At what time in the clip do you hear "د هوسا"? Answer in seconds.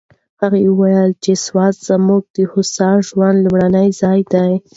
2.35-2.89